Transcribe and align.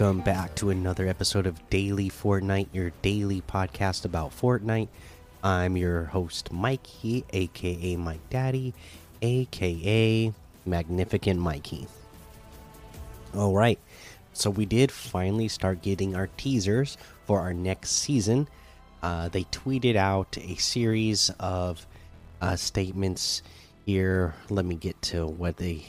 Welcome 0.00 0.22
back 0.22 0.54
to 0.54 0.70
another 0.70 1.06
episode 1.06 1.46
of 1.46 1.68
Daily 1.68 2.08
Fortnite, 2.08 2.68
your 2.72 2.90
daily 3.02 3.42
podcast 3.42 4.06
about 4.06 4.30
Fortnite. 4.30 4.88
I'm 5.44 5.76
your 5.76 6.04
host, 6.04 6.50
Mikey, 6.50 7.26
aka 7.34 7.96
Mike 7.96 8.30
Daddy, 8.30 8.72
aka 9.20 10.32
Magnificent 10.64 11.38
Mikey. 11.38 11.86
All 13.34 13.52
right, 13.52 13.78
so 14.32 14.48
we 14.48 14.64
did 14.64 14.90
finally 14.90 15.48
start 15.48 15.82
getting 15.82 16.16
our 16.16 16.28
teasers 16.38 16.96
for 17.26 17.38
our 17.40 17.52
next 17.52 17.90
season. 17.90 18.48
Uh, 19.02 19.28
they 19.28 19.44
tweeted 19.44 19.96
out 19.96 20.38
a 20.38 20.54
series 20.54 21.28
of 21.38 21.86
uh, 22.40 22.56
statements 22.56 23.42
here. 23.84 24.34
Let 24.48 24.64
me 24.64 24.76
get 24.76 25.02
to 25.02 25.26
what 25.26 25.58
they 25.58 25.84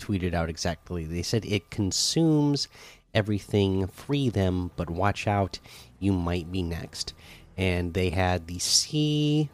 tweeted 0.00 0.34
out 0.34 0.48
exactly. 0.48 1.04
They 1.04 1.22
said 1.22 1.44
it 1.44 1.70
consumes 1.70 2.66
everything, 3.14 3.86
free 3.86 4.28
them, 4.28 4.70
but 4.76 4.90
watch 4.90 5.26
out, 5.26 5.58
you 5.98 6.12
might 6.12 6.50
be 6.50 6.62
next. 6.62 7.14
And 7.56 7.94
they 7.94 8.10
had 8.10 8.46
the 8.46 8.58
C. 8.58 9.48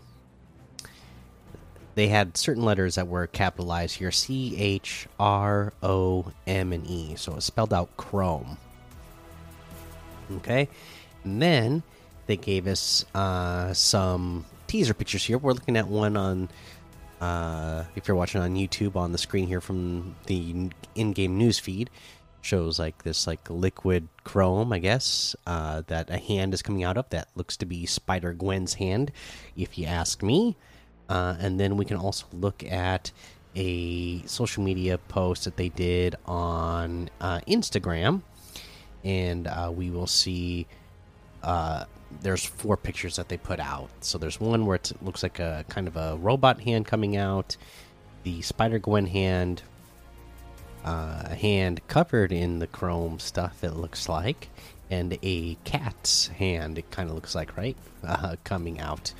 They 1.94 2.08
had 2.08 2.36
certain 2.36 2.64
letters 2.64 2.94
that 2.94 3.08
were 3.08 3.26
capitalized 3.26 3.96
here 3.96 4.10
C, 4.10 4.56
H, 4.56 5.06
R, 5.18 5.72
O, 5.82 6.32
M, 6.46 6.72
and 6.72 6.86
E. 6.86 7.16
So 7.16 7.36
it 7.36 7.42
spelled 7.42 7.74
out 7.74 7.96
Chrome. 7.96 8.56
Okay. 10.36 10.68
And 11.24 11.42
then 11.42 11.82
they 12.26 12.36
gave 12.36 12.66
us 12.66 13.04
uh, 13.14 13.74
some 13.74 14.46
teaser 14.66 14.94
pictures 14.94 15.24
here. 15.24 15.36
We're 15.36 15.52
looking 15.52 15.76
at 15.76 15.88
one 15.88 16.16
on, 16.16 16.48
uh, 17.20 17.84
if 17.96 18.08
you're 18.08 18.16
watching 18.16 18.40
on 18.40 18.54
YouTube, 18.54 18.96
on 18.96 19.12
the 19.12 19.18
screen 19.18 19.46
here 19.46 19.60
from 19.60 20.14
the 20.26 20.70
in 20.94 21.12
game 21.12 21.36
news 21.36 21.58
feed 21.58 21.90
shows 22.42 22.78
like 22.78 23.02
this 23.02 23.26
like 23.26 23.50
liquid 23.50 24.08
chrome 24.24 24.72
i 24.72 24.78
guess 24.78 25.36
uh, 25.46 25.82
that 25.88 26.08
a 26.10 26.18
hand 26.18 26.54
is 26.54 26.62
coming 26.62 26.82
out 26.82 26.96
of 26.96 27.08
that 27.10 27.28
looks 27.34 27.56
to 27.56 27.66
be 27.66 27.84
spider 27.86 28.32
gwen's 28.32 28.74
hand 28.74 29.12
if 29.56 29.78
you 29.78 29.86
ask 29.86 30.22
me. 30.22 30.56
Uh, 31.08 31.36
and 31.40 31.58
then 31.58 31.76
we 31.76 31.84
can 31.84 31.96
also 31.96 32.26
look 32.32 32.62
at 32.64 33.10
a 33.56 34.22
social 34.26 34.62
media 34.62 34.96
post 34.96 35.44
that 35.44 35.56
they 35.56 35.68
did 35.68 36.14
on 36.26 37.10
uh, 37.20 37.40
instagram. 37.48 38.22
And 39.02 39.46
uh, 39.46 39.72
we 39.74 39.90
will 39.90 40.06
see 40.06 40.66
uh, 41.42 41.84
there's 42.20 42.44
four 42.44 42.76
pictures 42.76 43.16
that 43.16 43.28
they 43.28 43.38
put 43.38 43.58
out. 43.58 43.90
So 44.00 44.18
there's 44.18 44.38
one 44.38 44.66
where 44.66 44.76
it 44.76 44.92
looks 45.02 45.22
like 45.22 45.38
a 45.38 45.64
kind 45.68 45.88
of 45.88 45.96
a 45.96 46.16
robot 46.16 46.60
hand 46.60 46.86
coming 46.86 47.16
out 47.16 47.56
the 48.22 48.42
spider 48.42 48.78
gwen 48.78 49.06
hand 49.06 49.62
uh, 50.84 51.22
a 51.24 51.34
hand 51.34 51.80
covered 51.88 52.32
in 52.32 52.58
the 52.58 52.66
chrome 52.66 53.18
stuff, 53.18 53.62
it 53.62 53.76
looks 53.76 54.08
like, 54.08 54.48
and 54.90 55.18
a 55.22 55.56
cat's 55.64 56.28
hand, 56.28 56.78
it 56.78 56.90
kind 56.90 57.08
of 57.08 57.14
looks 57.14 57.34
like, 57.34 57.56
right? 57.56 57.76
Uh, 58.06 58.36
coming 58.44 58.80
out 58.80 59.12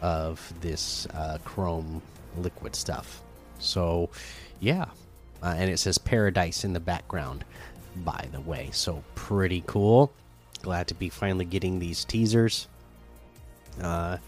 of 0.00 0.52
this 0.60 1.06
uh, 1.14 1.38
chrome 1.44 2.00
liquid 2.36 2.74
stuff. 2.74 3.22
So, 3.58 4.10
yeah. 4.60 4.86
Uh, 5.42 5.54
and 5.56 5.70
it 5.70 5.78
says 5.78 5.98
paradise 5.98 6.64
in 6.64 6.72
the 6.72 6.80
background, 6.80 7.44
by 7.96 8.28
the 8.32 8.40
way. 8.40 8.70
So, 8.72 9.02
pretty 9.14 9.62
cool. 9.66 10.12
Glad 10.62 10.88
to 10.88 10.94
be 10.94 11.08
finally 11.08 11.44
getting 11.44 11.78
these 11.78 12.04
teasers. 12.04 12.68
Uh, 13.80 14.18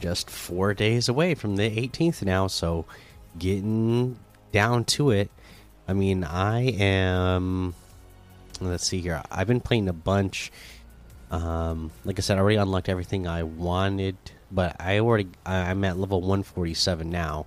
just 0.00 0.30
four 0.30 0.74
days 0.74 1.08
away 1.08 1.34
from 1.34 1.56
the 1.56 1.70
18th 1.70 2.22
now. 2.22 2.46
So, 2.46 2.84
getting 3.38 4.18
down 4.52 4.84
to 4.84 5.10
it 5.10 5.30
I 5.92 5.94
mean, 5.94 6.24
I 6.24 6.70
am. 6.70 7.74
Let's 8.62 8.86
see 8.86 9.02
here. 9.02 9.22
I've 9.30 9.46
been 9.46 9.60
playing 9.60 9.90
a 9.90 9.92
bunch. 9.92 10.50
Um, 11.30 11.90
like 12.06 12.18
I 12.18 12.22
said, 12.22 12.38
I 12.38 12.40
already 12.40 12.56
unlocked 12.56 12.88
everything 12.88 13.26
I 13.26 13.42
wanted, 13.42 14.16
but 14.50 14.74
I 14.80 15.00
already 15.00 15.28
I'm 15.44 15.84
at 15.84 15.98
level 15.98 16.22
147 16.22 17.10
now. 17.10 17.44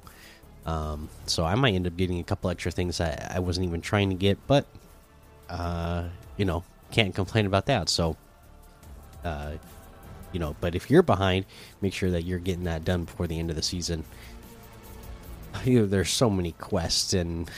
Um, 0.63 1.09
so 1.25 1.43
I 1.43 1.55
might 1.55 1.73
end 1.73 1.87
up 1.87 1.97
getting 1.97 2.19
a 2.19 2.23
couple 2.23 2.51
extra 2.51 2.71
things 2.71 2.99
that 2.99 3.31
I 3.33 3.39
wasn't 3.39 3.65
even 3.65 3.81
trying 3.81 4.09
to 4.09 4.15
get, 4.15 4.37
but 4.45 4.67
uh, 5.49 6.03
you 6.37 6.45
know, 6.45 6.63
can't 6.91 7.15
complain 7.15 7.47
about 7.47 7.65
that. 7.65 7.89
So, 7.89 8.15
uh, 9.23 9.53
you 10.33 10.39
know, 10.39 10.55
but 10.61 10.75
if 10.75 10.91
you're 10.91 11.01
behind, 11.01 11.47
make 11.81 11.93
sure 11.93 12.11
that 12.11 12.25
you're 12.25 12.37
getting 12.37 12.65
that 12.65 12.85
done 12.85 13.05
before 13.05 13.25
the 13.25 13.39
end 13.39 13.49
of 13.49 13.55
the 13.55 13.63
season. 13.63 14.03
You 15.63 15.79
know, 15.79 15.85
there's 15.87 16.11
so 16.11 16.29
many 16.29 16.51
quests 16.51 17.15
and 17.15 17.49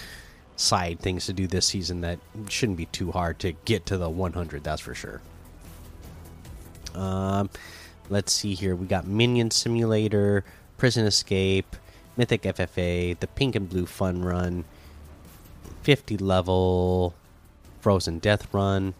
side 0.57 0.99
things 0.99 1.25
to 1.27 1.33
do 1.33 1.47
this 1.47 1.65
season 1.65 2.01
that 2.01 2.19
shouldn't 2.49 2.77
be 2.77 2.87
too 2.87 3.11
hard 3.11 3.39
to 3.39 3.53
get 3.65 3.85
to 3.85 3.97
the 3.97 4.09
100 4.09 4.63
that's 4.63 4.81
for 4.81 4.93
sure. 4.93 5.21
Um 6.93 7.49
let's 8.09 8.33
see 8.33 8.55
here. 8.55 8.75
We 8.75 8.87
got 8.87 9.07
minion 9.07 9.51
simulator 9.51 10.43
prison 10.77 11.05
escape 11.05 11.75
mythic 12.15 12.43
ffa 12.43 13.19
the 13.19 13.27
pink 13.27 13.55
and 13.55 13.69
blue 13.69 13.85
fun 13.85 14.23
run 14.23 14.63
50 15.83 16.17
level 16.17 17.13
frozen 17.79 18.19
death 18.19 18.51
run 18.53 18.93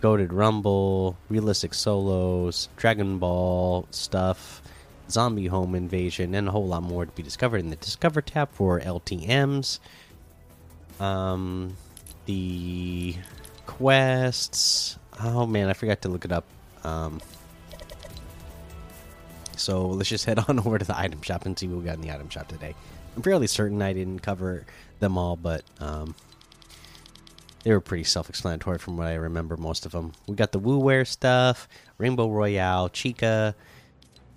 goaded 0.00 0.32
rumble 0.32 1.16
realistic 1.28 1.74
solos 1.74 2.68
dragon 2.76 3.18
ball 3.18 3.86
stuff 3.90 4.62
zombie 5.10 5.46
home 5.46 5.74
invasion 5.74 6.34
and 6.34 6.48
a 6.48 6.50
whole 6.50 6.66
lot 6.66 6.82
more 6.82 7.06
to 7.06 7.12
be 7.12 7.22
discovered 7.22 7.58
in 7.58 7.70
the 7.70 7.76
discover 7.76 8.20
tab 8.20 8.48
for 8.52 8.80
ltms 8.80 9.78
um, 11.02 11.76
the 12.26 13.16
quests. 13.66 14.98
Oh 15.20 15.46
man, 15.46 15.68
I 15.68 15.72
forgot 15.72 16.00
to 16.02 16.08
look 16.08 16.24
it 16.24 16.32
up. 16.32 16.44
Um, 16.84 17.20
so 19.56 19.88
let's 19.88 20.08
just 20.08 20.24
head 20.24 20.38
on 20.48 20.58
over 20.60 20.78
to 20.78 20.84
the 20.84 20.98
item 20.98 21.20
shop 21.22 21.44
and 21.44 21.58
see 21.58 21.66
what 21.66 21.78
we 21.78 21.84
got 21.84 21.96
in 21.96 22.00
the 22.00 22.12
item 22.12 22.28
shop 22.28 22.48
today. 22.48 22.74
I'm 23.16 23.22
fairly 23.22 23.46
certain 23.46 23.82
I 23.82 23.92
didn't 23.92 24.20
cover 24.20 24.64
them 25.00 25.18
all, 25.18 25.36
but 25.36 25.64
um, 25.80 26.14
they 27.64 27.72
were 27.72 27.80
pretty 27.80 28.04
self-explanatory 28.04 28.78
from 28.78 28.96
what 28.96 29.08
I 29.08 29.14
remember. 29.14 29.56
Most 29.56 29.84
of 29.84 29.92
them. 29.92 30.12
We 30.26 30.36
got 30.36 30.52
the 30.52 30.60
WooWare 30.60 31.06
stuff, 31.06 31.68
Rainbow 31.98 32.30
Royale, 32.30 32.88
Chica, 32.88 33.54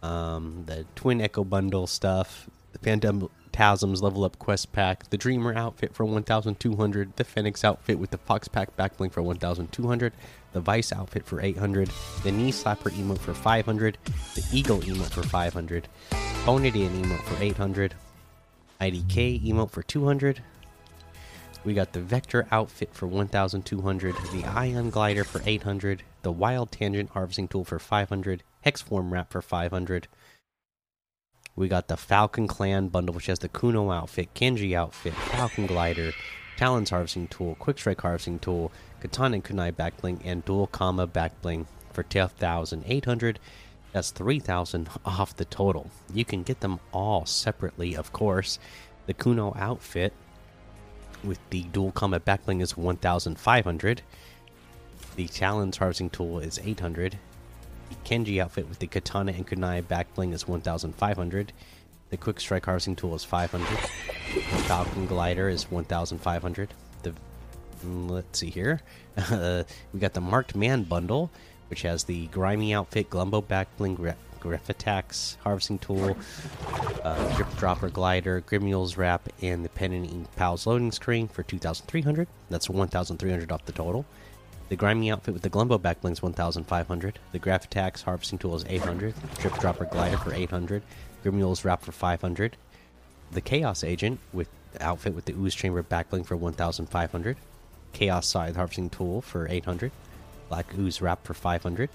um, 0.04 0.64
the 0.66 0.86
Twin 0.96 1.22
Echo 1.22 1.44
Bundle 1.44 1.88
stuff, 1.88 2.50
the 2.74 2.80
Phantom 2.80 3.30
Tasm's 3.56 4.04
level 4.04 4.26
up 4.26 4.38
quest 4.38 4.74
pack, 4.74 5.10
the 5.10 5.18
Dreamer 5.18 5.54
outfit 5.54 5.96
for 5.96 6.04
1200, 6.04 7.16
the 7.16 7.24
Phoenix 7.24 7.64
outfit 7.64 7.98
with 7.98 8.12
the 8.12 8.18
Fox 8.18 8.50
pack 8.50 8.76
backbling 8.76 9.14
for 9.14 9.22
1200, 9.22 10.12
the 10.52 10.60
Vice 10.60 10.92
outfit 10.92 11.26
for 11.26 11.40
800, 11.40 11.90
the 12.24 12.34
Knee 12.34 12.52
Slapper 12.52 12.92
emote 12.92 13.20
for 13.20 13.34
500, 13.34 13.98
the 14.34 14.46
Eagle 14.52 14.80
emote 14.80 15.10
for 15.10 15.24
500, 15.24 15.88
Bonadian 16.44 17.02
emote 17.02 17.24
for 17.24 17.42
800, 17.42 17.96
IDK 18.82 19.42
emote 19.48 19.72
for 19.72 19.84
200. 19.84 20.42
We 21.64 21.74
got 21.74 21.94
the 21.94 22.02
Vector 22.02 22.46
outfit 22.52 22.94
for 22.94 23.08
1200, 23.08 24.16
the 24.34 24.44
Ion 24.44 24.90
Glider 24.90 25.24
for 25.24 25.42
800, 25.46 26.04
the 26.24 26.32
Wild 26.34 26.74
Tangent 26.74 27.12
harvesting 27.12 27.48
tool 27.48 27.64
for 27.64 27.80
500, 27.80 28.44
Hex 28.64 28.82
Form 28.82 29.14
wrap 29.14 29.32
for 29.32 29.42
500. 29.42 30.10
We 31.58 31.70
got 31.70 31.88
the 31.88 31.96
Falcon 31.96 32.48
Clan 32.48 32.90
bundle, 32.90 33.16
which 33.16 33.28
has 33.28 33.40
the 33.40 33.48
Kuno 33.48 33.90
outfit, 33.90 34.34
Kenji 34.34 34.74
outfit, 34.74 35.14
Falcon 35.14 35.68
Glider, 35.68 36.12
Talons 36.58 36.90
harvesting 36.90 37.30
tool, 37.30 37.56
Quick 37.56 37.78
Strike 37.78 38.02
harvesting 38.02 38.40
tool, 38.40 38.74
Katana 39.00 39.36
and 39.36 39.44
Kunai 39.44 39.72
backbling, 39.72 40.20
and 40.26 40.44
Dual 40.44 40.68
Kama 40.68 41.08
backbling 41.08 41.66
for 41.94 42.04
12,800. 42.04 43.40
That's 43.94 44.12
3,000 44.12 44.90
off 45.06 45.36
the 45.38 45.46
total. 45.46 45.90
You 46.14 46.26
can 46.26 46.44
get 46.44 46.60
them 46.60 46.82
all 46.92 47.26
separately, 47.26 47.96
of 47.96 48.12
course. 48.12 48.60
The 49.06 49.14
Kuno 49.14 49.56
outfit 49.58 50.12
with 51.24 51.40
the 51.52 51.64
Dual 51.64 51.94
Kama 51.94 52.20
backbling 52.20 52.62
is 52.62 52.76
1,500. 52.76 54.02
The 55.16 55.28
Talons 55.28 55.78
harvesting 55.78 56.10
tool 56.10 56.40
is 56.40 56.60
800. 56.62 57.18
Kenji 58.06 58.42
outfit 58.42 58.70
with 58.70 58.80
the 58.80 58.88
Katana 58.88 59.32
and 59.32 59.48
Kunai 59.48 59.88
back 59.88 60.14
bling 60.16 60.34
is 60.34 60.48
1,500. 60.48 61.54
The 62.10 62.18
Quick 62.18 62.40
Strike 62.40 62.66
Harvesting 62.66 62.96
Tool 62.96 63.16
is 63.16 63.24
500. 63.24 63.66
The 63.68 64.42
Falcon 64.64 65.08
Glider 65.08 65.50
is 65.50 65.70
1,500. 65.72 66.74
The 67.02 67.14
mm, 67.84 68.10
let's 68.10 68.40
see 68.40 68.50
here, 68.50 68.82
we 69.94 70.00
got 70.00 70.14
the 70.14 70.22
Marked 70.22 70.56
Man 70.56 70.84
bundle, 70.84 71.32
which 71.70 71.82
has 71.82 72.04
the 72.04 72.28
Grimy 72.28 72.74
outfit, 72.74 73.10
Glumbo 73.10 73.46
back 73.46 73.76
bling, 73.78 73.96
Griff 74.46 74.70
attacks, 74.70 75.38
Harvesting 75.44 75.80
Tool, 75.80 76.16
uh, 77.04 77.36
Drip 77.36 77.56
Dropper 77.58 77.90
Glider, 77.90 78.42
Grimule's 78.42 78.96
Wrap, 78.96 79.28
and 79.42 79.66
the 79.66 79.70
Pen 79.70 79.92
and 79.92 80.06
Ink 80.06 80.36
Pals 80.36 80.68
loading 80.68 80.92
screen 80.92 81.28
for 81.28 81.42
2,300. 81.42 82.28
That's 82.52 82.70
1,300 82.70 83.52
off 83.52 83.66
the 83.66 83.72
total. 83.72 84.06
The 84.70 84.76
grimy 84.76 85.12
outfit 85.12 85.34
with 85.34 85.44
the 85.44 85.50
Glumbo 85.50 85.80
backblings 85.80 86.22
1,500. 86.22 87.20
The 87.32 87.40
Graph 87.40 87.66
Attacks 87.66 88.02
Harvesting 88.02 88.40
Tool 88.40 88.56
is 88.56 88.66
800. 88.68 89.14
Drip 89.38 89.54
Dropper 89.60 89.86
Glider 89.86 90.18
for 90.18 90.34
800. 90.34 90.82
Grimule's 91.22 91.64
Wrap 91.64 91.84
for 91.84 91.92
500. 91.92 92.58
The 93.32 93.42
Chaos 93.42 93.84
Agent 93.84 94.20
with 94.34 94.50
outfit 94.82 95.14
with 95.14 95.26
the 95.26 95.34
Ooze 95.34 95.54
Chamber 95.54 95.84
backbling 95.84 96.26
for 96.26 96.36
1,500. 96.36 97.38
Chaos 97.94 98.28
Scythe 98.28 98.56
Harvesting 98.56 98.90
Tool 98.90 99.22
for 99.22 99.48
800. 99.48 99.92
Black 100.50 100.76
Ooze 100.78 101.02
Wrap 101.02 101.24
for 101.26 101.34
500. 101.34 101.90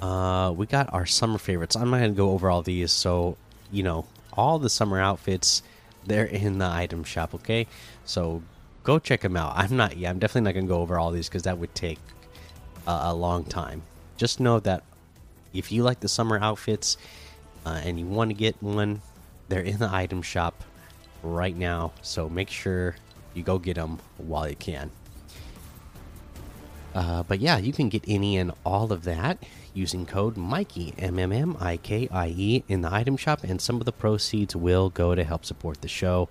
Uh, 0.00 0.52
we 0.56 0.64
got 0.66 0.92
our 0.92 1.06
summer 1.06 1.38
favorites. 1.38 1.76
I'm 1.76 1.90
not 1.90 1.98
going 1.98 2.12
to 2.12 2.16
go 2.16 2.30
over 2.30 2.50
all 2.50 2.62
these. 2.62 2.92
So, 2.92 3.36
you 3.70 3.82
know, 3.82 4.06
all 4.32 4.58
the 4.58 4.70
summer 4.70 5.00
outfits, 5.00 5.62
they're 6.06 6.24
in 6.24 6.58
the 6.58 6.66
item 6.66 7.04
shop, 7.04 7.34
okay? 7.34 7.66
So 8.04 8.42
go 8.88 8.98
check 8.98 9.20
them 9.20 9.36
out. 9.36 9.52
I'm 9.54 9.76
not, 9.76 9.98
yeah, 9.98 10.08
I'm 10.08 10.18
definitely 10.18 10.46
not 10.48 10.54
going 10.54 10.66
to 10.66 10.72
go 10.72 10.80
over 10.80 10.98
all 10.98 11.10
these 11.10 11.28
because 11.28 11.42
that 11.42 11.58
would 11.58 11.74
take 11.74 11.98
a, 12.86 13.00
a 13.02 13.14
long 13.14 13.44
time. 13.44 13.82
Just 14.16 14.40
know 14.40 14.60
that 14.60 14.82
if 15.52 15.70
you 15.70 15.82
like 15.82 16.00
the 16.00 16.08
summer 16.08 16.38
outfits 16.40 16.96
uh, 17.66 17.82
and 17.84 18.00
you 18.00 18.06
want 18.06 18.30
to 18.30 18.34
get 18.34 18.56
one, 18.62 19.02
they're 19.50 19.60
in 19.60 19.78
the 19.78 19.90
item 19.92 20.22
shop 20.22 20.64
right 21.22 21.54
now. 21.54 21.92
So 22.00 22.30
make 22.30 22.48
sure 22.48 22.96
you 23.34 23.42
go 23.42 23.58
get 23.58 23.74
them 23.74 23.98
while 24.16 24.48
you 24.48 24.56
can. 24.56 24.90
Uh, 26.94 27.22
but 27.24 27.40
yeah, 27.40 27.58
you 27.58 27.74
can 27.74 27.90
get 27.90 28.02
any 28.08 28.38
and 28.38 28.52
all 28.64 28.90
of 28.90 29.04
that 29.04 29.36
using 29.74 30.06
code 30.06 30.38
Mikey 30.38 30.94
M 30.96 31.18
M 31.18 31.30
M 31.30 31.58
I 31.60 31.76
K 31.76 32.08
I 32.10 32.28
E 32.28 32.64
in 32.68 32.80
the 32.80 32.92
item 32.92 33.18
shop, 33.18 33.44
and 33.44 33.60
some 33.60 33.80
of 33.80 33.84
the 33.84 33.92
proceeds 33.92 34.56
will 34.56 34.88
go 34.88 35.14
to 35.14 35.24
help 35.24 35.44
support 35.44 35.82
the 35.82 35.88
show. 35.88 36.30